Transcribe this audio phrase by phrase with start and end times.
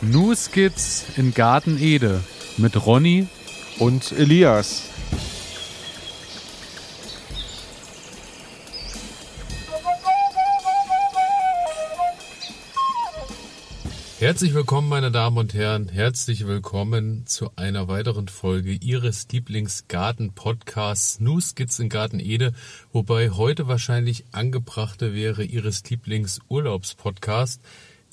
[0.00, 2.20] New Skits in Garten Ede
[2.56, 3.26] mit Ronny
[3.80, 4.84] und Elias.
[14.20, 15.88] Herzlich willkommen, meine Damen und Herren.
[15.88, 22.52] Herzlich willkommen zu einer weiteren Folge Ihres Lieblingsgarten-Podcasts New Skits in Garten Ede,
[22.92, 27.60] wobei heute wahrscheinlich angebrachte wäre Ihres Lieblings-Urlaubs-Podcast.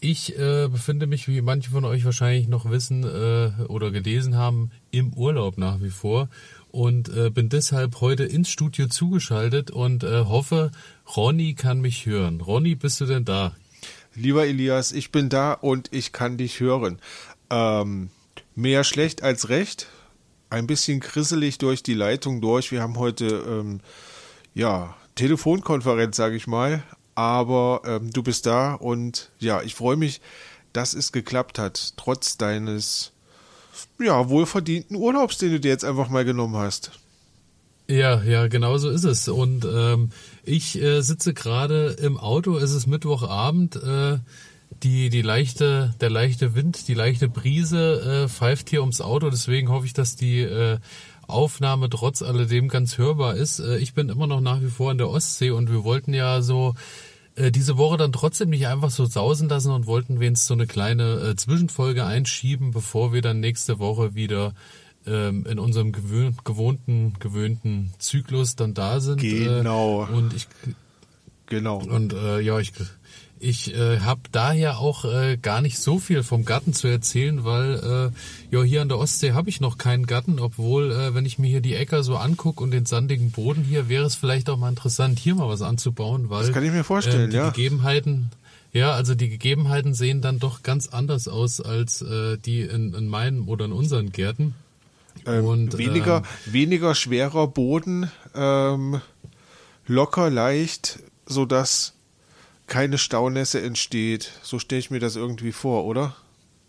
[0.02, 4.72] Ich äh, befinde mich, wie manche von euch wahrscheinlich noch wissen äh, oder gelesen haben,
[4.92, 6.30] im Urlaub nach wie vor
[6.76, 10.72] und äh, bin deshalb heute ins Studio zugeschaltet und äh, hoffe,
[11.16, 12.42] Ronny kann mich hören.
[12.42, 13.56] Ronny, bist du denn da?
[14.14, 17.00] Lieber Elias, ich bin da und ich kann dich hören.
[17.50, 18.10] Ähm,
[18.56, 19.88] mehr schlecht als recht.
[20.50, 22.72] Ein bisschen krisselig durch die Leitung durch.
[22.72, 23.80] Wir haben heute, ähm,
[24.54, 26.84] ja, Telefonkonferenz, sage ich mal.
[27.16, 30.22] Aber ähm, du bist da und ja, ich freue mich,
[30.74, 33.14] dass es geklappt hat, trotz deines,
[34.00, 36.92] ja, wohlverdienten Urlaubs, den du dir jetzt einfach mal genommen hast.
[37.88, 39.28] Ja, ja, genau so ist es.
[39.28, 40.10] Und ähm,
[40.44, 44.18] ich äh, sitze gerade im Auto, es ist Mittwochabend, äh,
[44.84, 49.70] die, die leichte, der leichte Wind, die leichte Brise äh, pfeift hier ums Auto, deswegen
[49.70, 50.80] hoffe ich, dass die äh,
[51.28, 53.60] Aufnahme trotz alledem ganz hörbar ist.
[53.60, 56.42] Äh, ich bin immer noch nach wie vor in der Ostsee und wir wollten ja
[56.42, 56.76] so
[57.36, 60.68] äh, diese Woche dann trotzdem nicht einfach so sausen lassen und wollten wenigstens so eine
[60.68, 64.54] kleine äh, Zwischenfolge einschieben, bevor wir dann nächste Woche wieder
[65.06, 69.22] ähm, in unserem gewöhn, gewohnten, gewöhnten Zyklus dann da sind.
[69.22, 70.06] Genau.
[70.06, 70.48] Äh, und ich
[71.46, 71.80] genau.
[71.80, 72.72] Und äh, ja, ich
[73.46, 78.12] ich äh, habe daher auch äh, gar nicht so viel vom Garten zu erzählen, weil
[78.52, 81.40] äh, ja hier an der Ostsee habe ich noch keinen Garten, obwohl äh, wenn ich
[81.40, 84.58] mir hier die Äcker so angucke und den sandigen Boden hier, wäre es vielleicht auch
[84.58, 87.50] mal interessant, hier mal was anzubauen, weil das kann ich mir vorstellen, äh, die ja.
[87.50, 88.32] Gegebenheiten
[88.76, 93.08] ja, also die Gegebenheiten sehen dann doch ganz anders aus als äh, die in, in
[93.08, 94.54] meinen oder in unseren Gärten.
[95.26, 99.00] Ähm, und, weniger, ähm, weniger schwerer Boden, ähm,
[99.88, 101.95] locker, leicht, sodass
[102.68, 104.32] keine Staunässe entsteht.
[104.42, 106.16] So stelle ich mir das irgendwie vor, oder?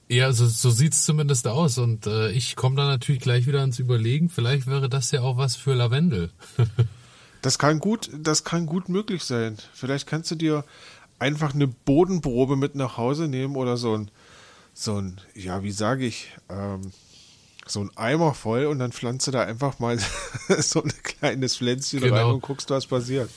[0.08, 1.78] Ja, so, so sieht's zumindest aus.
[1.78, 4.28] Und äh, ich komme da natürlich gleich wieder ans Überlegen.
[4.28, 6.30] Vielleicht wäre das ja auch was für Lavendel.
[7.42, 9.56] das kann gut, das kann gut möglich sein.
[9.72, 10.64] Vielleicht kannst du dir
[11.18, 14.10] einfach eine Bodenprobe mit nach Hause nehmen oder so ein,
[14.74, 16.92] so ein, ja, wie sage ich, ähm,
[17.66, 19.98] so ein Eimer voll und dann pflanze da einfach mal
[20.60, 22.14] so ein kleines Pflänzchen genau.
[22.14, 23.30] rein und guckst, was passiert.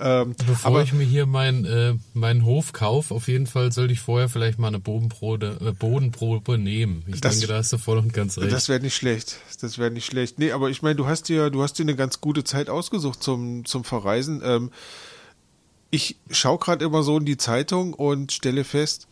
[0.00, 3.92] Ähm, Bevor aber, ich mir hier mein, äh, meinen Hof kaufe, auf jeden Fall sollte
[3.92, 7.02] ich vorher vielleicht mal eine Bodenprobe, äh, Bodenprobe nehmen.
[7.08, 8.52] Ich das, denke, da hast du voll und ganz recht.
[8.52, 9.38] Das wäre nicht schlecht.
[9.60, 10.38] Das wäre nicht schlecht.
[10.38, 13.22] Nee, aber ich meine, du hast dir, du hast dir eine ganz gute Zeit ausgesucht
[13.22, 14.40] zum, zum Verreisen.
[14.44, 14.70] Ähm,
[15.90, 19.08] ich schaue gerade immer so in die Zeitung und stelle fest,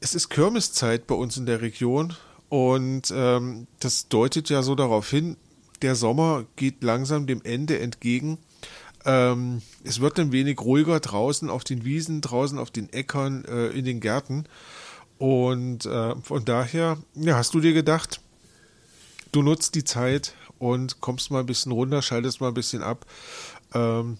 [0.00, 2.14] es ist Kirmeszeit bei uns in der Region
[2.48, 5.36] und ähm, das deutet ja so darauf hin,
[5.82, 8.38] der Sommer geht langsam dem Ende entgegen.
[9.08, 13.68] Ähm, es wird ein wenig ruhiger draußen auf den Wiesen, draußen auf den Äckern, äh,
[13.68, 14.44] in den Gärten.
[15.16, 18.20] Und äh, von daher, ja, hast du dir gedacht,
[19.32, 23.06] du nutzt die Zeit und kommst mal ein bisschen runter, schaltest mal ein bisschen ab.
[23.72, 24.18] Ähm,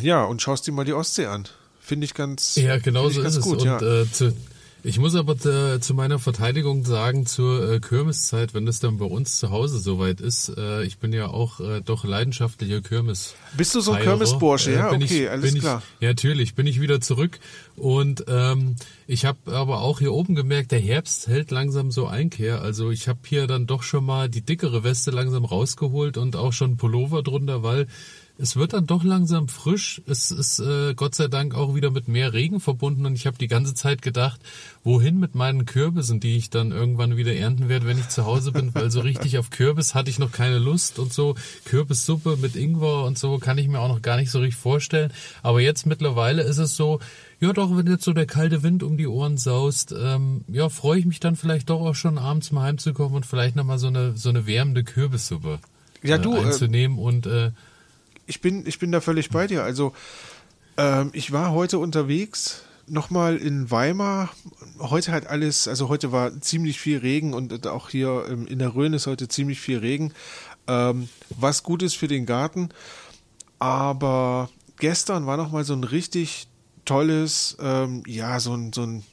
[0.00, 1.46] ja, und schaust dir mal die Ostsee an.
[1.78, 3.62] Finde ich ganz, ja, genau so ist gut, es.
[3.64, 4.00] Und ja.
[4.00, 4.34] äh, zu,
[4.84, 9.06] ich muss aber äh, zu meiner Verteidigung sagen, zur äh, Kirmeszeit, wenn das dann bei
[9.06, 13.34] uns zu Hause soweit ist, äh, ich bin ja auch äh, doch leidenschaftlicher Kirmes.
[13.56, 14.72] Bist du so ein Kirmesbursche?
[14.72, 15.82] Äh, ja, okay, ich, alles klar.
[15.98, 17.40] Ich, ja, natürlich, bin ich wieder zurück.
[17.76, 22.60] Und ähm, ich habe aber auch hier oben gemerkt, der Herbst hält langsam so Einkehr.
[22.60, 26.52] Also ich habe hier dann doch schon mal die dickere Weste langsam rausgeholt und auch
[26.52, 27.86] schon Pullover drunter, weil
[28.36, 30.02] es wird dann doch langsam frisch.
[30.06, 33.38] Es ist äh, Gott sei Dank auch wieder mit mehr Regen verbunden und ich habe
[33.38, 34.40] die ganze Zeit gedacht,
[34.82, 38.50] wohin mit meinen Kürbissen, die ich dann irgendwann wieder ernten werde, wenn ich zu Hause
[38.50, 41.36] bin, weil so richtig auf Kürbis hatte ich noch keine Lust und so.
[41.64, 45.12] Kürbissuppe mit Ingwer und so kann ich mir auch noch gar nicht so richtig vorstellen.
[45.42, 46.98] Aber jetzt mittlerweile ist es so,
[47.38, 50.98] ja doch, wenn jetzt so der kalte Wind um die Ohren saust, ähm, ja, freue
[50.98, 54.16] ich mich dann vielleicht doch auch schon abends mal heimzukommen und vielleicht nochmal so eine,
[54.16, 55.60] so eine wärmende Kürbissuppe
[56.02, 57.52] ja, du, äh, einzunehmen äh, und äh,
[58.26, 59.62] ich bin, ich bin da völlig bei dir.
[59.62, 59.92] Also,
[60.76, 64.30] ähm, ich war heute unterwegs, nochmal in Weimar.
[64.78, 68.92] Heute hat alles, also heute war ziemlich viel Regen und auch hier in der Rhön
[68.92, 70.12] ist heute ziemlich viel Regen.
[70.66, 72.70] Ähm, was gut ist für den Garten.
[73.58, 76.48] Aber gestern war nochmal so ein richtig
[76.84, 79.04] tolles, ähm, ja, so ein, so ein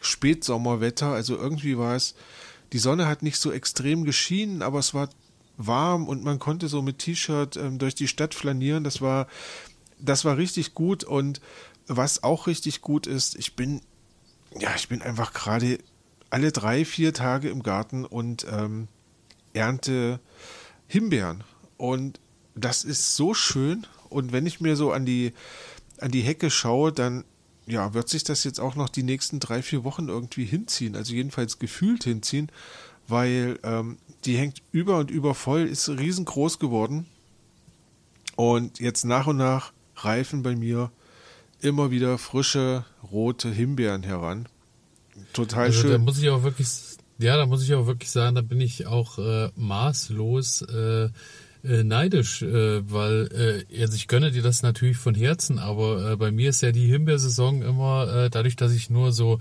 [0.00, 1.08] Spätsommerwetter.
[1.08, 2.14] Also irgendwie war es,
[2.72, 5.08] die Sonne hat nicht so extrem geschienen, aber es war
[5.56, 8.84] warm und man konnte so mit T-Shirt ähm, durch die Stadt flanieren.
[8.84, 9.26] Das war,
[9.98, 11.40] das war richtig gut und
[11.86, 13.80] was auch richtig gut ist, ich bin,
[14.58, 15.78] ja, ich bin einfach gerade
[16.30, 18.88] alle drei, vier Tage im Garten und ähm,
[19.52, 20.20] ernte
[20.86, 21.44] Himbeeren.
[21.76, 22.20] Und
[22.54, 23.86] das ist so schön.
[24.08, 25.32] Und wenn ich mir so an die,
[25.98, 27.24] an die Hecke schaue, dann
[27.66, 30.96] ja, wird sich das jetzt auch noch die nächsten drei, vier Wochen irgendwie hinziehen.
[30.96, 32.50] Also jedenfalls gefühlt hinziehen,
[33.08, 37.06] weil ähm, die hängt über und über voll, ist riesengroß geworden.
[38.36, 40.90] Und jetzt nach und nach reifen bei mir
[41.60, 44.48] immer wieder frische rote Himbeeren heran.
[45.32, 45.92] Total also schön.
[45.92, 46.68] Da muss ich auch wirklich,
[47.18, 51.08] ja, da muss ich auch wirklich sagen, da bin ich auch äh, maßlos äh,
[51.64, 56.16] äh, neidisch, äh, weil äh, also ich gönne dir das natürlich von Herzen, aber äh,
[56.16, 59.38] bei mir ist ja die Himbeersaison immer äh, dadurch, dass ich nur so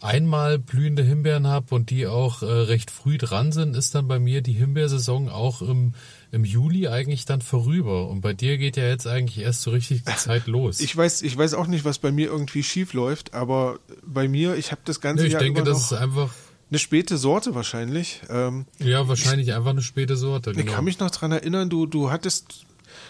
[0.00, 4.18] einmal blühende Himbeeren habe und die auch äh, recht früh dran sind, ist dann bei
[4.18, 5.94] mir die Himbeersaison auch im,
[6.32, 8.08] im Juli eigentlich dann vorüber.
[8.08, 10.80] Und bei dir geht ja jetzt eigentlich erst so richtig die Zeit los.
[10.80, 14.56] Ich weiß, ich weiß auch nicht, was bei mir irgendwie schief läuft, aber bei mir,
[14.56, 16.30] ich habe das ganze nee, ich Jahr denke, immer das ist einfach
[16.70, 18.22] eine späte Sorte wahrscheinlich.
[18.30, 20.52] Ähm, ja wahrscheinlich einfach eine späte Sorte.
[20.52, 20.72] ich Genau.
[20.72, 22.64] kann mich noch dran erinnern, du, du hattest,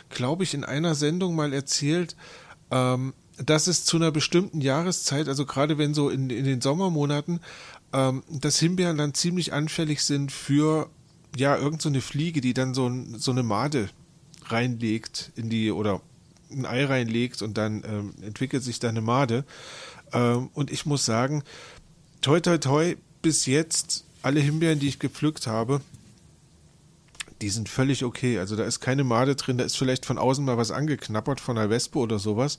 [0.08, 2.16] glaube ich, in einer Sendung mal erzählt,
[2.70, 3.12] ähm,
[3.44, 7.40] dass es zu einer bestimmten Jahreszeit, also gerade wenn so in, in den Sommermonaten,
[7.92, 10.90] ähm, dass Himbeeren dann ziemlich anfällig sind für
[11.36, 13.88] ja irgend so Fliege, die dann so, ein, so eine Made
[14.46, 16.00] reinlegt in die oder
[16.50, 19.44] ein Ei reinlegt und dann ähm, entwickelt sich da eine Made.
[20.12, 21.44] Ähm, und ich muss sagen,
[22.20, 25.80] toi toi toi, bis jetzt alle Himbeeren, die ich gepflückt habe,
[27.40, 28.38] die sind völlig okay.
[28.38, 31.56] Also da ist keine Made drin, da ist vielleicht von außen mal was angeknappert von
[31.56, 32.58] einer Wespe oder sowas.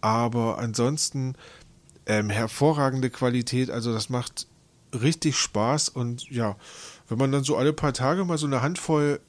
[0.00, 1.34] Aber ansonsten
[2.06, 3.70] ähm, hervorragende Qualität.
[3.70, 4.46] Also das macht
[4.92, 6.56] richtig Spaß und ja,
[7.08, 9.20] wenn man dann so alle paar Tage mal so eine Handvoll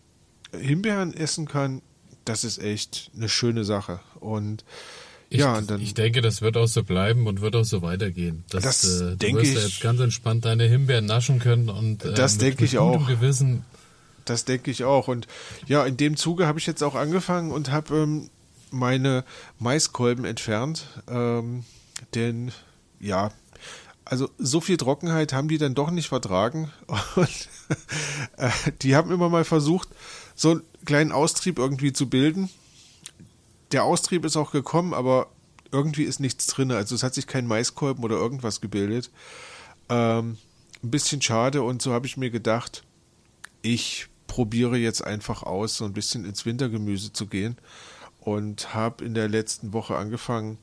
[0.57, 1.81] Himbeeren essen kann,
[2.25, 3.99] das ist echt eine schöne Sache.
[4.19, 4.63] Und
[5.29, 7.81] Ich, ja, und dann ich denke, das wird auch so bleiben und wird auch so
[7.81, 8.43] weitergehen.
[8.49, 9.65] Das, Das äh, du denke wirst ja ich.
[9.67, 13.05] jetzt ganz entspannt deine Himbeeren naschen können und äh, Das mit, denke ich auch.
[13.07, 13.63] Gewissen.
[14.25, 15.07] Das denke ich auch.
[15.07, 15.27] Und
[15.67, 18.29] ja, in dem Zuge habe ich jetzt auch angefangen und habe ähm,
[18.71, 19.23] meine
[19.57, 20.87] Maiskolben entfernt.
[21.07, 21.63] Ähm,
[22.13, 22.51] denn
[22.99, 23.31] ja,
[24.05, 26.71] also so viel Trockenheit haben die dann doch nicht vertragen.
[27.15, 27.49] Und
[28.37, 28.49] äh,
[28.81, 29.89] die haben immer mal versucht,
[30.35, 32.49] so einen kleinen Austrieb irgendwie zu bilden.
[33.71, 35.27] Der Austrieb ist auch gekommen, aber
[35.71, 36.71] irgendwie ist nichts drin.
[36.71, 39.11] Also es hat sich kein Maiskolben oder irgendwas gebildet.
[39.89, 40.37] Ähm,
[40.81, 42.83] ein bisschen schade und so habe ich mir gedacht,
[43.61, 47.57] ich probiere jetzt einfach aus, so ein bisschen ins Wintergemüse zu gehen
[48.29, 50.57] und habe in der letzten Woche angefangen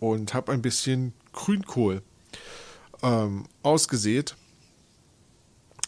[0.00, 2.02] und habe ein bisschen Grünkohl
[3.02, 4.34] ähm, ausgesät.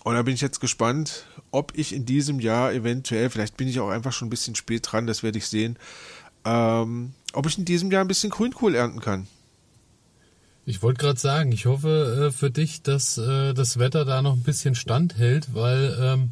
[0.04, 3.80] Und da bin ich jetzt gespannt, ob ich in diesem Jahr eventuell, vielleicht bin ich
[3.80, 5.76] auch einfach schon ein bisschen spät dran, das werde ich sehen,
[6.44, 9.26] ähm, ob ich in diesem Jahr ein bisschen Grünkohl ernten kann.
[10.66, 14.34] Ich wollte gerade sagen, ich hoffe äh, für dich, dass äh, das Wetter da noch
[14.34, 16.30] ein bisschen standhält, weil ähm,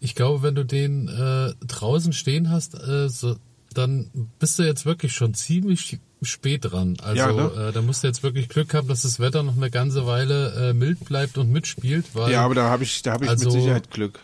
[0.00, 3.36] ich glaube, wenn du den äh, draußen stehen hast, äh, so,
[3.74, 6.96] dann bist du jetzt wirklich schon ziemlich spät dran.
[7.02, 7.68] Also Ja, ne?
[7.68, 10.70] äh, da musst du jetzt wirklich Glück haben, dass das Wetter noch eine ganze Weile
[10.70, 13.44] äh, mild bleibt und mitspielt, weil Ja, aber da habe ich, da habe ich Also-
[13.50, 14.20] mit Sicherheit Glück.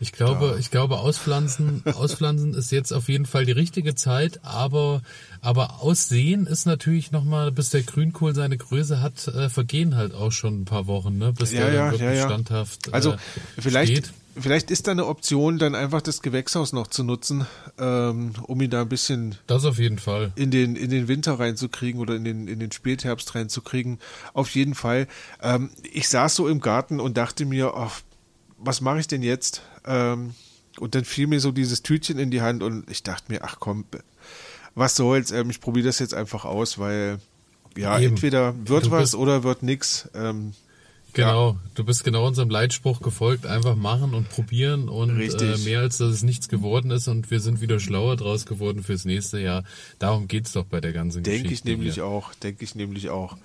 [0.00, 0.56] Ich glaube, Da.
[0.58, 5.02] ich glaube, auspflanzen, auspflanzen ist jetzt auf jeden Fall die richtige Zeit, aber,
[5.40, 10.32] aber aussehen ist natürlich nochmal, bis der Grünkohl seine Größe hat, äh, vergehen halt auch
[10.32, 12.26] schon ein paar Wochen, ne, bis Ja, der ja, wirklich ja, ja.
[12.26, 13.16] standhaft Also äh,
[13.58, 14.12] vielleicht, steht.
[14.38, 17.46] Vielleicht ist da eine Option, dann einfach das Gewächshaus noch zu nutzen,
[17.78, 20.32] ähm, um ihn da ein bisschen Das auf jeden Fall.
[20.36, 23.98] in den, in den Winter reinzukriegen oder in den, in den Spätherbst reinzukriegen.
[24.32, 25.06] Auf jeden Fall.
[25.42, 28.00] Ähm, ich saß so im Garten und dachte mir, ach,
[28.58, 29.62] was mache ich denn jetzt?
[29.86, 30.34] Ähm,
[30.80, 33.56] und dann fiel mir so dieses Tütchen in die Hand und ich dachte mir, ach
[33.60, 33.84] komm,
[34.74, 37.18] was soll's, ähm, ich probiere das jetzt einfach aus, weil
[37.76, 38.10] ja, Eben.
[38.14, 40.08] entweder wird Du was oder wird nix.
[40.14, 40.52] Ähm,
[41.14, 45.98] Genau, du bist genau unserem Leitspruch gefolgt, einfach machen und probieren und äh, mehr als
[45.98, 49.64] dass es nichts geworden ist und wir sind wieder schlauer draus geworden fürs nächste Jahr.
[49.98, 51.70] Darum geht's doch bei der ganzen denke Geschichte.
[51.70, 52.06] ich nämlich hier.
[52.06, 53.36] auch, denke ich nämlich auch.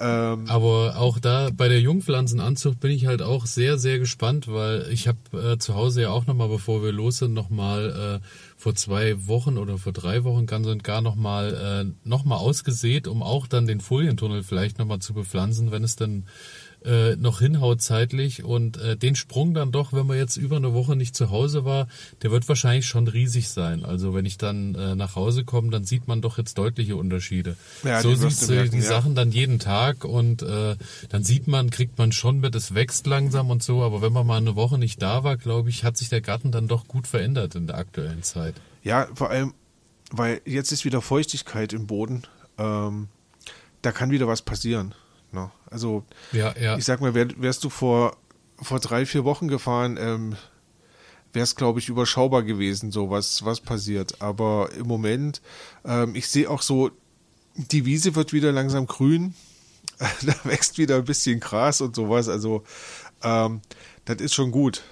[0.00, 4.86] Ähm, Aber auch da bei der Jungpflanzenanzucht bin ich halt auch sehr, sehr gespannt, weil
[4.92, 8.26] ich habe äh, zu Hause ja auch nochmal, bevor wir los sind, nochmal äh,
[8.56, 13.08] vor zwei Wochen oder vor drei Wochen ganz und gar nochmal äh, noch mal ausgesät,
[13.08, 16.26] um auch dann den Folientunnel vielleicht nochmal zu bepflanzen, wenn es dann
[16.84, 20.74] äh, noch hinhaut zeitlich und äh, den Sprung dann doch, wenn man jetzt über eine
[20.74, 21.88] Woche nicht zu Hause war,
[22.22, 23.84] der wird wahrscheinlich schon riesig sein.
[23.84, 27.56] Also wenn ich dann äh, nach Hause komme, dann sieht man doch jetzt deutliche Unterschiede.
[27.84, 28.84] Ja, so siehst du merken, die ja.
[28.84, 30.76] Sachen dann jeden Tag und äh,
[31.08, 34.26] dann sieht man, kriegt man schon mit, es wächst langsam und so, aber wenn man
[34.26, 37.06] mal eine Woche nicht da war, glaube ich, hat sich der Garten dann doch gut
[37.06, 38.54] verändert in der aktuellen Zeit.
[38.82, 39.54] Ja, vor allem,
[40.10, 42.22] weil jetzt ist wieder Feuchtigkeit im Boden.
[42.56, 43.08] Ähm,
[43.82, 44.94] da kann wieder was passieren.
[45.70, 46.76] Also Ja, ja.
[46.76, 48.16] ich sag mal, wär, wärst du vor,
[48.60, 50.36] vor drei, vier Wochen gefahren, ähm,
[51.32, 54.20] wäre es, glaube ich, überschaubar gewesen, so was, was passiert.
[54.22, 55.42] Aber im Moment,
[55.84, 56.90] ähm, ich sehe auch so,
[57.54, 59.34] die Wiese wird wieder langsam grün.
[59.98, 62.28] da wächst wieder ein bisschen Gras und sowas.
[62.28, 62.64] Also,
[63.22, 63.60] ähm,
[64.04, 64.82] das ist schon gut.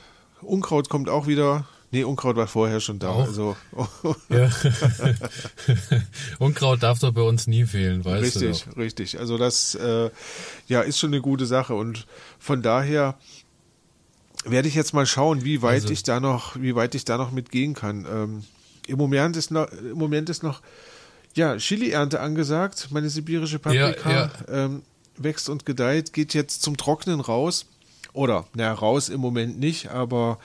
[0.43, 1.67] Unkraut kommt auch wieder.
[1.93, 3.11] Nee, Unkraut war vorher schon da.
[3.11, 3.27] Auch?
[3.27, 3.57] Also,
[4.29, 4.51] ja.
[6.39, 8.77] Unkraut darf doch bei uns nie fehlen, weißt richtig, du doch.
[8.77, 9.19] richtig.
[9.19, 10.11] Also das äh,
[10.67, 12.07] ja ist schon eine gute Sache und
[12.39, 13.15] von daher
[14.45, 17.17] werde ich jetzt mal schauen, wie weit Also- ich da noch, wie weit ich da
[17.19, 18.07] noch mitgehen kann.
[18.11, 18.45] Ähm,
[18.87, 20.63] Im Moment ist noch, im Moment ist noch
[21.35, 22.89] ja Chili-Ernte angesagt.
[22.91, 24.83] Meine sibirische Paprika Ja, Ähm,
[25.17, 27.67] wächst und gedeiht, geht jetzt zum Trocknen raus
[28.13, 30.39] oder na raus im Moment nicht, aber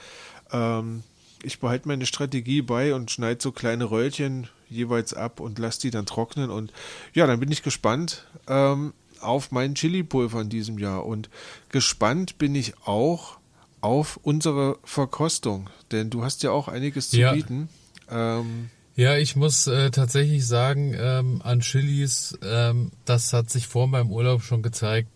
[0.50, 1.02] ähm,
[1.42, 5.90] ich behalte meine Strategie bei und schneide so kleine Röllchen jeweils ab und lasse die
[5.90, 6.50] dann trocknen.
[6.50, 6.72] Und
[7.12, 11.06] ja, dann bin ich gespannt ähm, auf mein Chili-Pulver in diesem Jahr.
[11.06, 11.28] Und
[11.70, 13.38] gespannt bin ich auch
[13.80, 17.32] auf unsere Verkostung, denn du hast ja auch einiges zu Ja.
[17.32, 17.68] bieten.
[18.10, 23.88] Ähm, Ja, ich muss äh, tatsächlich sagen, ähm, an Chilis, ähm, das hat sich vor
[23.88, 25.08] meinem Urlaub schon gezeigt,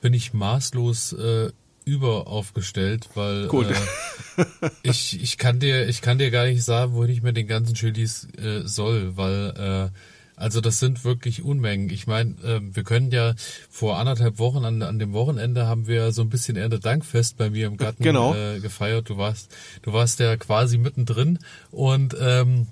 [0.00, 1.52] bin ich maßlos äh,
[1.84, 3.66] überaufgestellt, weil Gut.
[3.70, 4.44] Äh,
[4.82, 7.74] ich, ich kann dir ich kann dir gar nicht sagen, wohin ich mit den ganzen
[7.74, 9.98] Chilis äh, soll, weil äh,
[10.36, 11.90] also das sind wirklich Unmengen.
[11.90, 13.34] Ich meine, äh, wir können ja
[13.70, 17.66] vor anderthalb Wochen an, an dem Wochenende haben wir so ein bisschen Erntedankfest bei mir
[17.66, 18.34] im Garten Genau.
[18.34, 19.08] äh, gefeiert.
[19.08, 21.38] Du warst du warst ja quasi mittendrin
[21.70, 22.66] und ähm,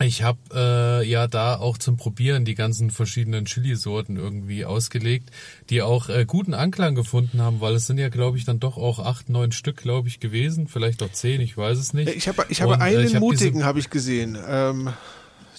[0.00, 5.30] ich habe äh, ja da auch zum Probieren die ganzen verschiedenen Chili-Sorten irgendwie ausgelegt,
[5.68, 8.76] die auch äh, guten Anklang gefunden haben, weil es sind ja, glaube ich, dann doch
[8.76, 12.08] auch acht, neun Stück, glaube ich, gewesen, vielleicht auch zehn, ich weiß es nicht.
[12.14, 14.38] ich habe ich habe Und, äh, einen ich hab mutigen, habe ich gesehen.
[14.48, 14.90] Ähm,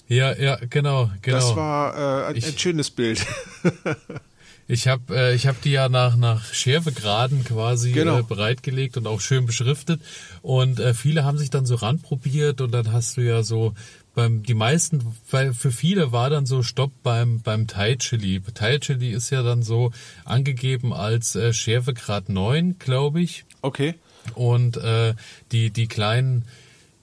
[0.08, 1.36] Ja, ja, genau, genau.
[1.36, 3.24] Das war äh, ein, ein Ich- schönes Bild.
[4.68, 8.20] Ich habe äh, ich hab die ja nach, nach Schärfegraden quasi Genau.
[8.20, 10.00] äh, bereitgelegt und auch schön beschriftet.
[10.40, 13.74] Und äh, viele haben sich dann so ranprobiert und dann hast du ja so
[14.14, 18.40] beim die meisten, weil für viele war dann so Stopp beim beim Thai Chili.
[18.54, 19.90] Thai Chili ist ja dann so
[20.24, 23.44] angegeben als äh, Schärfegrad 9, glaube ich.
[23.62, 23.94] Okay.
[24.34, 25.14] Und äh,
[25.50, 26.44] die, die kleinen,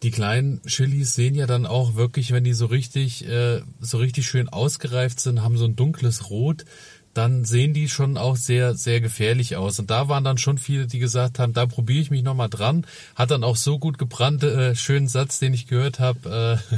[0.04, 4.28] die kleinen Chilis sehen ja dann auch wirklich, wenn die so richtig, äh, so richtig
[4.28, 6.63] schön ausgereift sind, haben so ein dunkles Rot,
[7.13, 9.80] dann sehen die schon auch sehr, sehr gefährlich aus.
[9.80, 12.86] Und da waren dann schon viele, die gesagt haben, da probiere ich mich nochmal dran.
[13.16, 16.75] Hat dann auch so gut gebrannt, äh, schönen Satz, den ich gehört habe, äh,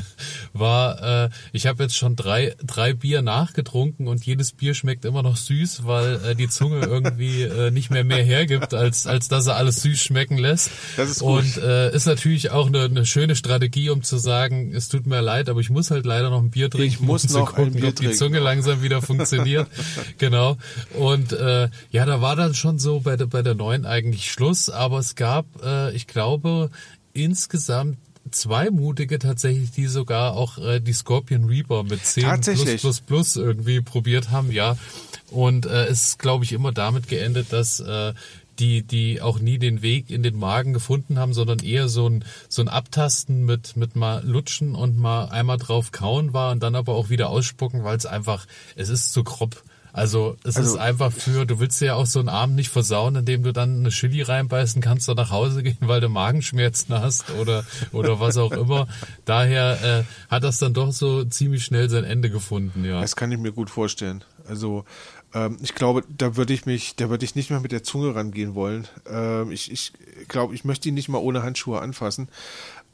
[0.54, 5.22] war, äh, ich habe jetzt schon drei, drei Bier nachgetrunken und jedes Bier schmeckt immer
[5.22, 9.48] noch süß, weil äh, die Zunge irgendwie äh, nicht mehr mehr hergibt, als, als dass
[9.48, 10.72] er alles süß schmecken lässt.
[10.96, 11.44] Das ist gut.
[11.44, 15.22] Und äh, ist natürlich auch eine, eine schöne Strategie, um zu sagen, es tut mir
[15.22, 17.74] leid, aber ich muss halt leider noch ein Bier trinken, muss um noch ein gucken,
[17.74, 18.18] Bier ob die trinken.
[18.18, 19.68] Zunge langsam wieder funktioniert.
[20.22, 20.58] genau.
[20.98, 24.70] Und äh, ja, da war dann schon so bei der bei der neuen eigentlich Schluss,
[24.70, 26.70] aber es gab, äh, ich glaube,
[27.12, 27.98] insgesamt
[28.30, 33.36] zwei mutige tatsächlich, die sogar auch äh, die Scorpion Reaper mit 10 plus plus plus
[33.36, 34.78] irgendwie probiert haben, ja.
[35.32, 38.13] Und äh, es ist, glaube ich, immer damit geendet, dass äh,
[38.60, 42.24] die, die auch nie den Weg in den Magen gefunden haben, sondern eher so ein,
[42.48, 46.75] so ein Abtasten mit, mit mal lutschen und mal einmal drauf kauen war und dann
[46.75, 49.63] aber auch wieder ausspucken, weil es einfach, es ist zu grob.
[49.94, 52.70] Also es Also- ist einfach für, du willst dir ja auch so einen Abend nicht
[52.70, 56.96] versauen, indem du dann eine Chili reinbeißen kannst und nach Hause gehen, weil du Magenschmerzen
[57.00, 58.88] hast oder, oder was auch immer.
[59.26, 63.02] Daher äh, hat das dann doch so ziemlich schnell sein Ende gefunden, ja.
[63.02, 64.24] Das kann ich mir gut vorstellen.
[64.48, 64.86] Also
[65.34, 68.16] ähm, ich glaube, da würde ich mich, da würde ich nicht mehr mit der Zunge
[68.16, 68.88] rangehen wollen.
[69.10, 69.94] Ähm, ich ich
[70.28, 72.28] glaube, ich möchte ihn nicht mal ohne Handschuhe anfassen,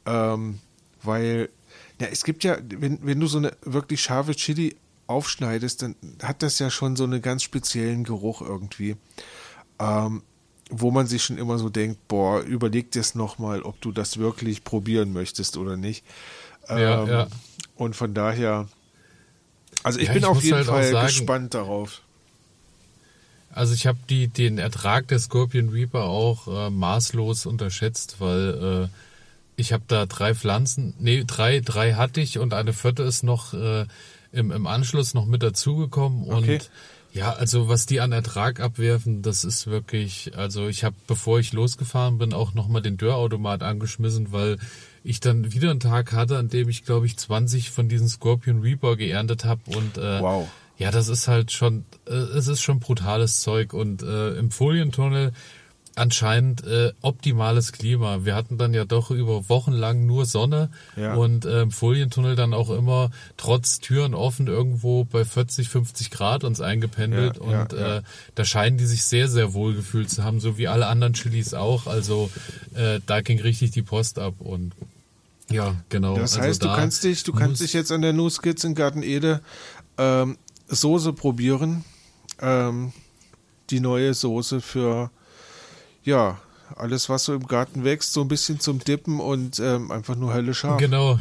[0.06, 0.58] ähm,
[1.02, 1.48] weil
[2.00, 4.76] ja, es gibt ja, wenn, wenn du so eine wirklich scharfe Chili
[5.08, 8.96] aufschneidest, dann hat das ja schon so einen ganz speziellen Geruch irgendwie.
[9.80, 10.22] Ähm,
[10.70, 14.18] wo man sich schon immer so denkt, boah, überleg dir es nochmal, ob du das
[14.18, 16.04] wirklich probieren möchtest oder nicht.
[16.68, 17.26] Ja, Ähm, ja.
[17.76, 18.68] Und von daher,
[19.82, 22.02] also ich Ja, bin ich auf jeden halt Fall sagen- gespannt darauf.
[23.50, 28.98] Also ich habe die den Ertrag der Scorpion Reaper auch äh, maßlos unterschätzt, weil äh,
[29.56, 33.54] ich habe da drei Pflanzen, nee, drei, drei hatte ich und eine vierte ist noch
[33.54, 33.86] äh,
[34.32, 36.58] im, im Anschluss noch mit dazugekommen und Okay.
[37.12, 41.52] ja, also was die an Ertrag abwerfen, das ist wirklich, also ich habe, bevor ich
[41.52, 44.58] losgefahren bin, auch nochmal den Dörrautomat angeschmissen, weil
[45.04, 48.60] ich dann wieder einen Tag hatte, an dem ich, glaube ich, 20 von diesen Scorpion
[48.60, 50.48] Reaper geerntet habe und äh, Wow.
[50.76, 55.32] ja, das ist halt schon, äh, es ist schon brutales Zeug und äh, im Folientunnel,
[55.98, 58.24] anscheinend äh, optimales Klima.
[58.24, 61.14] Wir hatten dann ja doch über Wochen lang nur Sonne Ja.
[61.14, 66.60] und äh, Folientunnel dann auch immer trotz Türen offen irgendwo bei 40, 50 Grad uns
[66.60, 67.96] eingependelt Ja, und ja.
[67.98, 68.02] Äh,
[68.34, 71.54] da scheinen die sich sehr, sehr wohl gefühlt zu haben, so wie alle anderen Chilis
[71.54, 71.86] auch.
[71.86, 72.30] Also
[72.74, 74.72] äh, da ging richtig die Post ab und
[75.50, 76.14] ja, genau.
[76.16, 78.64] Das also heißt, du da kannst dich, du kannst dich jetzt an der New Skits
[78.64, 79.40] in Garten Ede
[79.96, 80.36] ähm,
[80.68, 81.84] Soße probieren.
[82.40, 82.92] Ähm,
[83.70, 85.10] die neue Soße für
[86.08, 86.38] ja
[86.76, 90.32] alles, was so im Garten wächst, so ein bisschen zum Dippen und ähm, einfach nur
[90.34, 90.78] helle scharf.
[90.78, 91.18] Genau.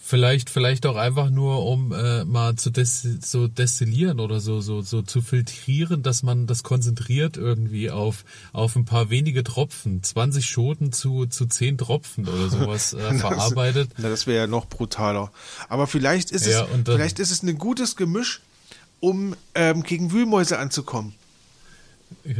[0.00, 4.80] Vielleicht, vielleicht auch einfach nur, um äh, mal zu des, so destillieren oder so, so,
[4.80, 8.24] so zu filtrieren, dass man das konzentriert irgendwie auf,
[8.54, 13.90] auf ein paar wenige Tropfen, 20 Schoten zu, zu 10 Tropfen oder sowas äh, verarbeitet.
[13.98, 15.30] Na, das wäre ja noch brutaler.
[15.68, 18.40] Aber vielleicht ist Ja, es, dann- vielleicht ist es ein gutes Gemisch,
[19.00, 21.14] um ähm, gegen Wühlmäuse anzukommen.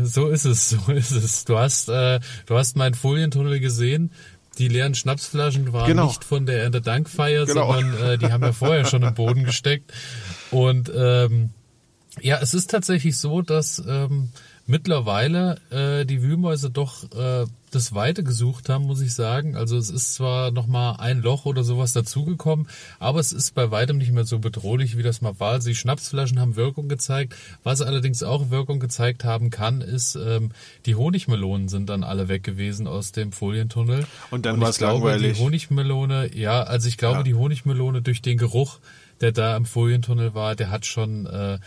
[0.03, 1.45] So ist es, so ist es.
[1.45, 4.11] Du hast, äh, du hast meinen Folientunnel gesehen.
[4.59, 6.07] Die leeren Schnapsflaschen waren Genau.
[6.07, 7.73] nicht von der Erntedankfeier, Genau.
[7.73, 9.93] sondern äh, die haben wir vorher schon im Boden gesteckt.
[10.51, 11.51] Und ähm,
[12.21, 14.31] ja, es ist tatsächlich so, dass ähm,
[14.67, 19.57] mittlerweile äh, die Wühlmäuse doch äh, das Weite gesucht haben, muss ich sagen.
[19.57, 23.71] Also es ist zwar noch mal ein Loch oder sowas dazugekommen, aber es ist bei
[23.71, 25.53] weitem nicht mehr so bedrohlich, wie das mal war.
[25.53, 27.35] Also die Schnapsflaschen haben Wirkung gezeigt.
[27.63, 30.51] Was allerdings auch Wirkung gezeigt haben kann, ist, ähm,
[30.87, 34.07] die Honigmelonen sind dann alle weg gewesen aus dem Folientunnel.
[34.31, 35.37] Und dann war's glaube, langweilig.
[35.37, 37.23] Die Honigmelone, ja, also ich glaube, Ja.
[37.23, 38.79] die Honigmelone durch den Geruch,
[39.21, 41.59] der da im Folientunnel war, der hat schon äh,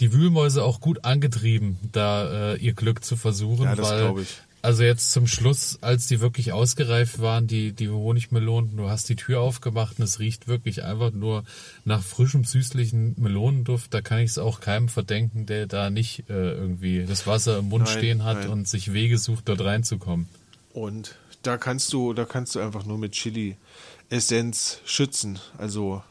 [0.00, 3.64] die Wühlmäuse auch gut angetrieben, da äh, ihr Glück zu versuchen.
[3.64, 4.24] Ja, das weil.
[4.64, 9.14] Also jetzt zum Schluss, als die wirklich ausgereift waren, die, die Honigmelonen, du hast die
[9.14, 11.44] Tür aufgemacht und es riecht wirklich einfach nur
[11.84, 13.92] nach frischem, süßlichen Melonenduft.
[13.92, 17.68] Da kann ich es auch keinem verdenken, der da nicht äh, irgendwie das Wasser im
[17.68, 18.48] Mund Nein, stehen hat nein.
[18.48, 20.30] und sich Wege sucht, dort reinzukommen.
[20.72, 23.58] Und da kannst du, da kannst du einfach nur mit Chili
[24.08, 25.40] Essenz schützen.
[25.58, 26.02] Also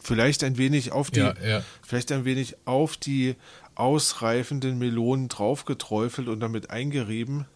[0.00, 1.64] vielleicht ein wenig auf die, Ja, ja.
[1.82, 3.34] vielleicht ein wenig auf die
[3.74, 7.46] ausreifenden Melonen draufgeträufelt und damit eingerieben.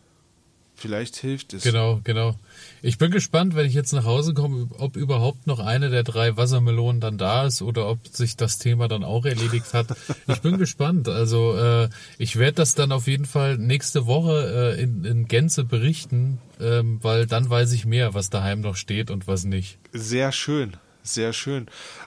[0.80, 1.62] Vielleicht hilft es.
[1.62, 2.36] Genau, genau.
[2.80, 6.38] Ich bin gespannt, wenn ich jetzt nach Hause komme, ob überhaupt noch eine der drei
[6.38, 9.94] Wassermelonen dann da ist oder ob sich das Thema dann auch erledigt hat.
[10.26, 11.06] Ich bin gespannt.
[11.06, 15.64] Also äh, ich werde das dann auf jeden Fall nächste Woche äh, in, in Gänze
[15.64, 19.76] berichten, ähm, weil dann weiß ich mehr, was daheim noch steht und was nicht.
[19.92, 21.66] Sehr schön, sehr schön.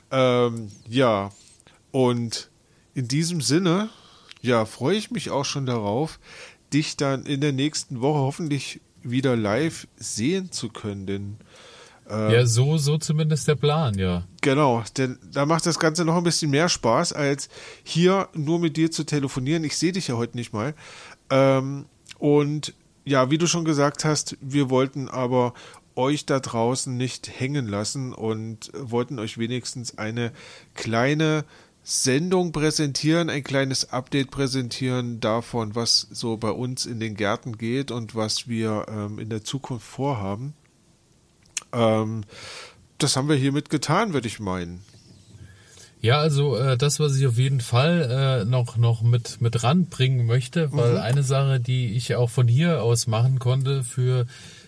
[0.10, 1.32] Ähm, ja,
[1.92, 2.50] und
[2.96, 3.90] in diesem Sinne,
[4.42, 6.20] ja, freue ich mich auch schon darauf,
[6.74, 11.06] dich dann in der nächsten Woche hoffentlich wieder live sehen zu können.
[11.06, 11.38] Denn
[12.10, 14.26] ja, so, so zumindest der Plan, ja.
[14.42, 17.50] Genau, denn da macht das Ganze noch ein bisschen mehr Spaß, als
[17.84, 19.64] hier nur mit dir zu telefonieren.
[19.64, 20.76] Ich sehe dich ja heute nicht mal.
[21.30, 21.86] Ähm,
[22.20, 22.74] und
[23.06, 25.54] ja, wie du schon gesagt hast, wir wollten aber
[25.96, 30.32] euch da draußen nicht hängen lassen und wollten euch wenigstens eine
[30.74, 31.46] kleine
[31.84, 37.92] Sendung präsentieren, ein kleines Update präsentieren davon, was so bei uns in den Gärten geht
[37.92, 40.54] und was wir ähm, in der Zukunft vorhaben.
[41.74, 42.24] Ähm,
[43.00, 44.82] das haben wir hiermit getan, würde ich meinen.
[46.00, 50.26] Ja, also äh, das, was ich auf jeden Fall äh, noch noch mit mit ranbringen
[50.26, 54.26] möchte, weil eine Sache, die ich auch von hier aus machen konnte für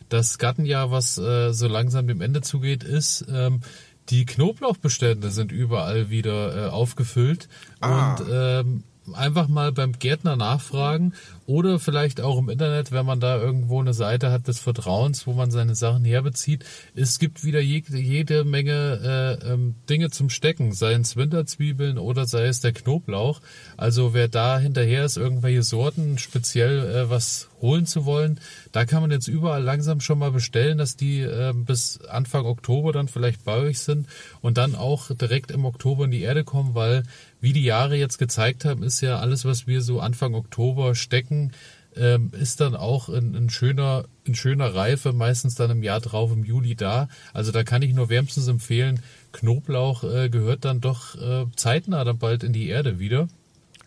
[0.08, 3.62] das Gartenjahr, was äh, so langsam dem Ende zugeht, ist ähm,
[4.10, 7.48] die Knoblauchbestände sind überall wieder äh, aufgefüllt
[7.80, 8.15] Ah.
[8.15, 11.13] und ähm, einfach mal beim Gärtner nachfragen
[11.46, 15.34] oder vielleicht auch im Internet, wenn man da irgendwo eine Seite hat des Vertrauens, wo
[15.34, 16.65] man seine Sachen herbezieht.
[16.96, 22.26] Es gibt wieder jede, jede Menge äh, ähm, Dinge zum Stecken, sei es Winterzwiebeln oder
[22.26, 23.41] sei es der Knoblauch.
[23.78, 28.39] Also wer da hinterher ist, irgendwelche Sorten speziell äh, was holen zu wollen,
[28.72, 32.91] da kann man jetzt überall langsam schon mal bestellen, dass die äh, bis Anfang Oktober
[32.91, 34.08] dann vielleicht bei euch sind
[34.41, 37.04] und dann auch direkt im Oktober in die Erde kommen, weil
[37.45, 41.51] wie die Jahre jetzt gezeigt haben, ist ja alles, was wir so Anfang Oktober stecken,
[41.95, 46.31] ähm, ist dann auch in, in schöner in schöner Reife, meistens dann im Jahr drauf,
[46.31, 47.08] im Juli da.
[47.34, 48.99] Also da kann ich nur wärmstens empfehlen,
[49.31, 53.27] Knoblauch äh, gehört dann doch äh, zeitnah dann bald in die Erde wieder.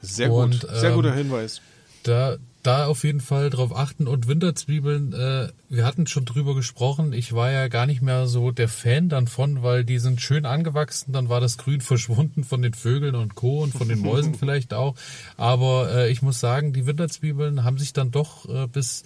[0.03, 1.61] Sehr Und, gut, sehr ähm, guter Hinweis.
[2.05, 4.07] Da, da auf jeden Fall drauf achten.
[4.07, 7.13] Und Winterzwiebeln, äh, wir hatten schon drüber gesprochen.
[7.13, 10.45] Ich war ja gar nicht mehr so der Fan dann von, weil die sind schön
[10.45, 11.13] angewachsen.
[11.13, 13.63] Dann war das Grün verschwunden von den Vögeln und Co.
[13.63, 14.95] und von den Mäusen vielleicht auch.
[15.37, 19.05] Aber äh, ich muss sagen, die Winterzwiebeln haben sich dann doch äh, bis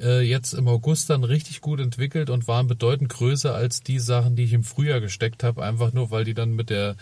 [0.00, 4.36] äh, jetzt im August dann richtig gut entwickelt und waren bedeutend größer als die Sachen,
[4.36, 5.62] die ich im Frühjahr gesteckt habe.
[5.62, 6.96] Einfach nur, weil die dann mit der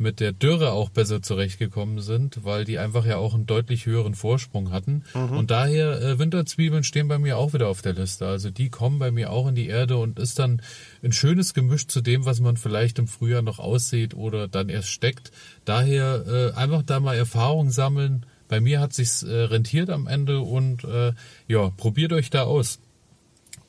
[0.00, 4.14] mit der Dürre auch besser zurechtgekommen sind, weil die einfach ja auch einen deutlich höheren
[4.14, 5.04] Vorsprung hatten.
[5.14, 5.36] Mhm.
[5.36, 8.26] Und daher äh, Winterzwiebeln stehen bei mir auch wieder auf der Liste.
[8.26, 10.62] Also die kommen bei mir auch in die Erde und ist dann
[11.04, 14.88] ein schönes Gemisch zu dem, was man vielleicht im Frühjahr noch aussieht oder dann erst
[14.88, 15.30] steckt.
[15.66, 18.24] Daher äh, einfach da mal Erfahrung sammeln.
[18.48, 21.12] Bei mir hat sich's äh, rentiert am Ende und äh,
[21.46, 22.80] ja, probiert euch da aus.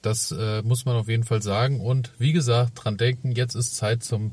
[0.01, 1.81] Das äh, muss man auf jeden Fall sagen.
[1.81, 4.31] Und wie gesagt, dran denken, jetzt ist Zeit zum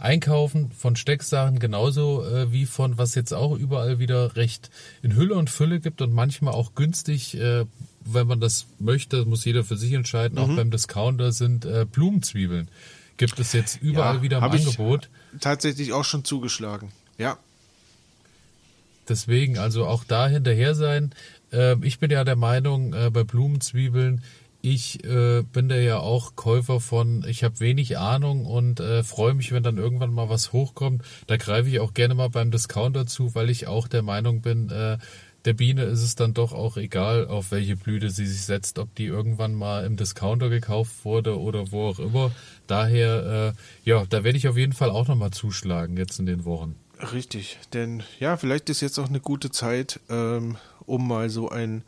[0.00, 4.70] Einkaufen von Stecksachen genauso äh, wie von was jetzt auch überall wieder recht
[5.02, 7.66] in Hülle und Fülle gibt und manchmal auch günstig, äh,
[8.04, 10.44] wenn man das möchte, muss jeder für sich entscheiden, mhm.
[10.44, 12.68] auch beim Discounter sind äh, Blumenzwiebeln.
[13.16, 15.10] Gibt es jetzt überall ja, wieder im Angebot.
[15.40, 16.90] tatsächlich auch schon zugeschlagen.
[17.18, 17.36] Ja.
[19.08, 21.12] Deswegen also auch da hinterher sein.
[21.52, 24.22] Äh, ich bin ja der Meinung, äh, bei Blumenzwiebeln,
[24.62, 29.34] ich äh, bin da ja auch Käufer von, ich habe wenig Ahnung und äh, freue
[29.34, 31.02] mich, wenn dann irgendwann mal was hochkommt.
[31.26, 34.70] Da greife ich auch gerne mal beim Discounter zu, weil ich auch der Meinung bin,
[34.70, 34.98] äh,
[35.44, 38.94] der Biene ist es dann doch auch egal, auf welche Blüte sie sich setzt, ob
[38.94, 42.30] die irgendwann mal im Discounter gekauft wurde oder wo auch immer.
[42.66, 46.44] Daher, äh, ja, da werde ich auf jeden Fall auch nochmal zuschlagen jetzt in den
[46.44, 46.74] Wochen.
[47.12, 51.82] Richtig, denn ja, vielleicht ist jetzt auch eine gute Zeit, ähm, um mal so ein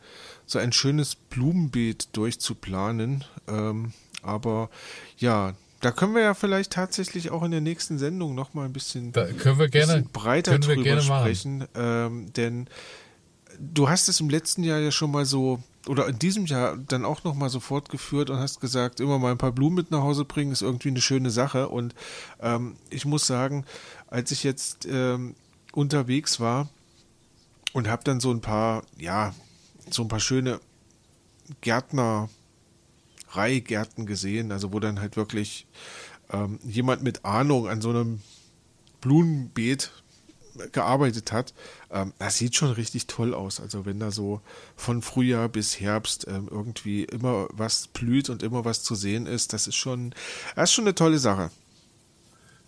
[0.53, 3.23] so ein schönes Blumenbeet durchzuplanen.
[3.47, 4.69] Ähm, aber
[5.17, 8.73] ja, da können wir ja vielleicht tatsächlich auch in der nächsten Sendung noch mal ein
[8.73, 11.65] bisschen, da können wir gerne, breiter drüber sprechen.
[11.75, 12.67] Ähm, denn
[13.59, 17.03] du hast es im letzten Jahr ja schon mal so oder in diesem Jahr dann
[17.03, 20.01] auch noch mal so fortgeführt und hast gesagt, immer mal ein paar Blumen mit nach
[20.01, 21.67] Hause bringen ist irgendwie eine schöne Sache.
[21.67, 21.93] Und
[22.41, 23.65] ähm, ich muss sagen,
[24.07, 25.35] als ich jetzt ähm,
[25.73, 26.69] unterwegs war
[27.73, 29.33] und habe dann so ein paar, ja,
[29.89, 30.59] so ein paar schöne
[31.61, 32.29] Gärtner,
[33.29, 35.65] Reihgärten gesehen, also wo dann halt wirklich
[36.31, 38.21] ähm, jemand mit Ahnung an so einem
[39.01, 39.91] Blumenbeet
[40.71, 41.53] gearbeitet hat.
[41.91, 43.59] Ähm, das sieht schon richtig toll aus.
[43.59, 44.41] Also wenn da so
[44.75, 49.53] von Frühjahr bis Herbst ähm, irgendwie immer was blüht und immer was zu sehen ist,
[49.53, 50.13] das ist schon,
[50.55, 51.49] das ist schon eine tolle Sache.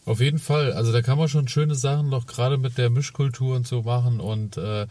[0.06, 0.74] Auf jeden Fall.
[0.74, 4.20] Also da kann man schon schöne Sachen noch gerade mit der Mischkultur und so machen
[4.20, 4.88] und äh,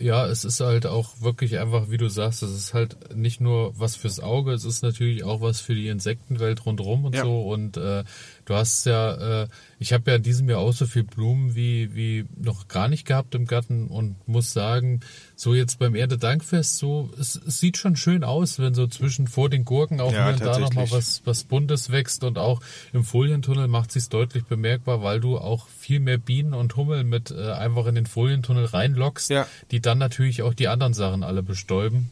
[0.00, 3.78] ja, es ist halt auch wirklich einfach, wie du sagst, es ist halt nicht nur
[3.78, 7.22] was fürs Auge, es ist natürlich auch was für die Insektenwelt rundherum und ja.
[7.22, 7.42] so.
[7.42, 8.04] Und äh,
[8.50, 11.94] du hast ja, äh, ich habe ja in diesem Jahr auch so viel Blumen wie,
[11.94, 15.00] wie noch gar nicht gehabt im Garten und muss sagen,
[15.36, 19.48] so jetzt beim Erntedankfest, so, es, es sieht schon schön aus, wenn so zwischen vor
[19.50, 22.60] den Gurken auch ja, da nochmal was, was Buntes wächst und auch
[22.92, 27.30] im Folientunnel macht sich's deutlich bemerkbar, weil du auch viel mehr Bienen und Hummel mit
[27.30, 29.46] äh, einfach in den Folientunnel reinlockst, ja.
[29.70, 32.10] die dann natürlich auch die anderen Sachen alle bestäuben.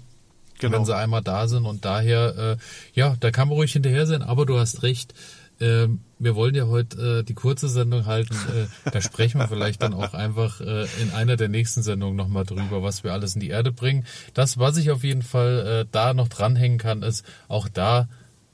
[0.61, 0.79] Genau.
[0.79, 2.57] Wenn sie einmal da sind und daher, äh,
[2.93, 5.15] ja, da kann man ruhig hinterher sein, aber du hast recht,
[5.61, 8.35] ähm, wir wollen ja heute äh, die kurze Sendung halten.
[8.35, 12.45] Äh, da sprechen wir vielleicht dann auch einfach äh, in einer der nächsten Sendungen nochmal
[12.45, 14.05] drüber, was wir alles in die Erde bringen.
[14.35, 18.09] Das, was ich auf jeden Fall äh, da noch dranhängen kann, ist, auch da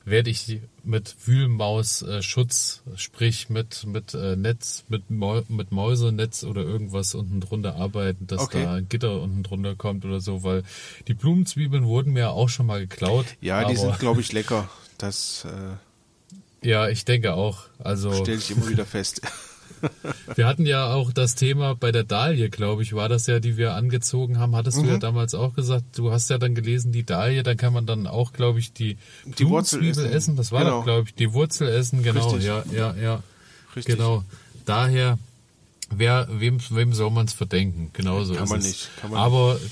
[0.06, 6.62] werde ich mit Wühlmaus-Schutz, äh, sprich mit, mit äh, Netz, mit, Mau mit Mäusenetz oder
[6.62, 8.64] irgendwas unten drunter arbeiten, dass okay.
[8.64, 10.62] da ein Gitter unten drunter kommt oder so, weil
[11.08, 13.24] die Blumenzwiebeln wurden mir auch schon mal geklaut.
[13.40, 14.68] Ja, die sind, glaube ich, lecker.
[14.98, 15.76] Das äh
[16.64, 17.64] ja, ich denke auch.
[17.78, 19.20] Also stelle ich immer wieder fest.
[20.34, 23.56] wir hatten ja auch das Thema bei der Dahlie, glaube ich, war das ja, die
[23.56, 24.56] wir angezogen haben.
[24.56, 24.82] Hattest mhm.
[24.82, 25.00] du ja mhm.
[25.00, 25.84] damals auch gesagt.
[25.96, 28.96] Du hast ja dann gelesen, die Dahlie, dann kann man dann auch, glaube ich, die,
[29.24, 30.06] die Wurzel essen.
[30.06, 30.36] essen.
[30.36, 30.78] Das war genau.
[30.78, 32.02] doch, glaube ich, die Wurzel essen.
[32.02, 32.44] Genau, Richtig.
[32.44, 33.22] ja, ja, ja.
[33.76, 33.96] Richtig.
[33.96, 34.24] Genau.
[34.64, 35.18] Daher,
[35.90, 37.90] wer, wem, wem soll man es verdenken?
[37.92, 38.66] Genauso kann ist man es.
[38.66, 38.90] nicht.
[39.00, 39.70] Kann man Aber nicht.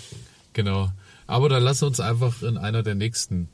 [0.52, 0.92] genau.
[1.26, 3.48] Aber dann lass uns einfach in einer der nächsten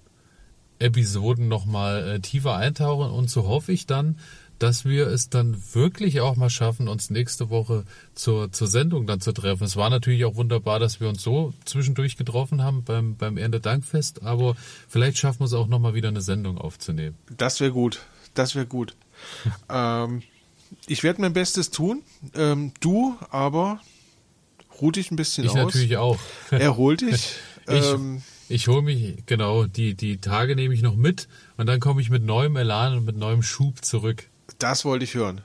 [0.78, 4.16] Episoden nochmal äh, tiefer eintauchen und so hoffe ich dann,
[4.58, 9.20] dass wir es dann wirklich auch mal schaffen, uns nächste Woche zur, zur Sendung dann
[9.20, 9.64] zu treffen.
[9.64, 14.22] Es war natürlich auch wunderbar, dass wir uns so zwischendurch getroffen haben beim, beim Erntedankfest,
[14.22, 14.56] aber
[14.88, 17.16] vielleicht schaffen wir es auch nochmal wieder eine Sendung aufzunehmen.
[17.36, 18.00] Das wäre gut.
[18.34, 18.96] Das wäre gut.
[19.70, 20.22] ähm,
[20.86, 22.02] ich werde mein Bestes tun.
[22.34, 23.80] Ähm, du aber
[24.80, 25.56] ruh dich ein bisschen ich aus.
[25.56, 26.18] Ich natürlich auch.
[26.50, 27.34] Erhol dich.
[27.68, 31.80] ich, ähm, ich hole mich, genau, die, die Tage nehme ich noch mit und dann
[31.80, 34.24] komme ich mit neuem Elan und mit neuem Schub zurück.
[34.58, 35.42] Das wollte ich hören.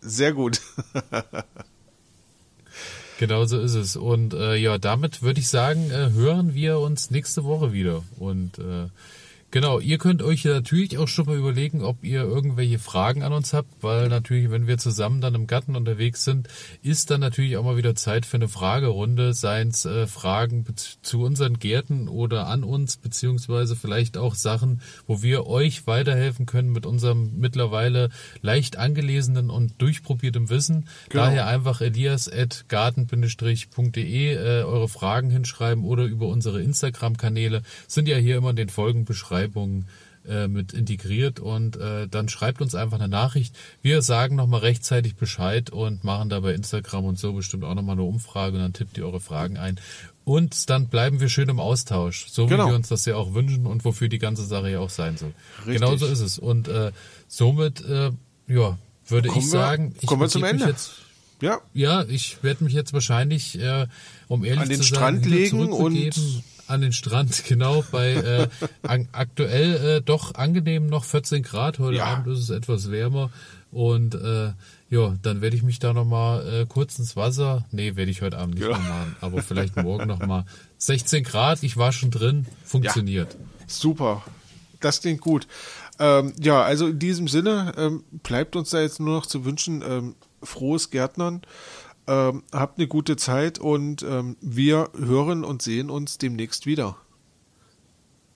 [0.00, 0.60] Sehr gut.
[3.18, 3.96] genau so ist es.
[3.96, 8.04] Und äh, ja, damit würde ich sagen, äh, hören wir uns nächste Woche wieder.
[8.18, 8.88] Und äh,
[9.52, 13.52] Genau, ihr könnt euch natürlich auch schon mal überlegen, ob ihr irgendwelche Fragen an uns
[13.52, 16.48] habt, weil natürlich, wenn wir zusammen dann im Garten unterwegs sind,
[16.82, 20.64] ist dann natürlich auch mal wieder Zeit für eine Fragerunde, seien es äh, Fragen
[21.00, 26.72] zu unseren Gärten oder an uns, beziehungsweise vielleicht auch Sachen, wo wir euch weiterhelfen können
[26.72, 28.08] mit unserem mittlerweile
[28.42, 30.88] leicht angelesenen und durchprobiertem Wissen.
[31.08, 31.22] Genau.
[31.24, 37.62] Daher einfach elias.garten-de äh, eure Fragen hinschreiben oder über unsere Instagram-Kanäle.
[37.86, 38.70] Sind ja hier immer in den
[39.36, 39.86] Folgenbeschreibungen
[40.28, 43.54] äh, mit integriert und äh, dann schreibt uns einfach eine Nachricht.
[43.80, 47.94] Wir sagen nochmal rechtzeitig Bescheid und machen da bei Instagram und so bestimmt auch nochmal
[47.94, 49.78] eine Umfrage und dann tippt ihr eure Fragen ein.
[50.24, 52.64] Und dann bleiben wir schön im Austausch, so Genau.
[52.66, 55.16] wie wir uns das ja auch wünschen und wofür die ganze Sache ja auch sein
[55.16, 55.32] soll.
[55.58, 55.74] Richtig.
[55.80, 56.38] Genau so ist es.
[56.40, 56.90] Und äh,
[57.28, 58.10] somit, äh,
[58.48, 60.64] ja, würde Kommen ich wir- sagen, ich kommen wir zum Ende.
[60.66, 60.90] Jetzt,
[61.40, 63.86] Ja, ja, ich werde mich jetzt wahrscheinlich, äh,
[64.26, 66.16] um ehrlich An den zu sein, Strand legen und-
[66.68, 68.48] an den Strand, genau, bei äh,
[68.82, 71.78] an, aktuell äh, doch angenehm noch 14 Grad.
[71.78, 72.06] Heute Ja.
[72.06, 73.30] Abend ist es etwas wärmer.
[73.72, 74.52] Und äh,
[74.88, 77.64] ja, dann werde ich mich da nochmal äh, kurz ins Wasser.
[77.72, 78.70] Nee, werde ich heute Abend nicht Ja.
[78.70, 80.44] mehr machen, aber vielleicht morgen nochmal.
[80.78, 83.36] 16 Grad, ich war schon drin, funktioniert.
[83.66, 84.22] super.
[84.80, 85.46] Das klingt gut.
[85.98, 89.82] Ähm, ja, also in diesem Sinne ähm, bleibt uns da jetzt nur noch zu wünschen,
[89.86, 91.40] ähm, frohes Gärtnern.
[92.08, 96.96] Ähm, habt eine gute Zeit und ähm, wir hören und sehen uns demnächst wieder.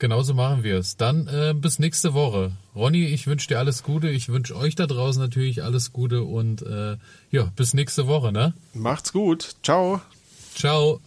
[0.00, 0.96] Genauso machen wir es.
[0.96, 2.52] Dann äh, bis nächste Woche.
[2.74, 4.08] Ronny, ich wünsche dir alles Gute.
[4.08, 6.96] Ich wünsche euch da draußen natürlich alles Gute und äh,
[7.30, 8.54] ja, bis nächste Woche, ne?
[8.72, 9.56] Macht's gut.
[9.62, 10.00] Ciao.
[10.54, 11.00] Ciao.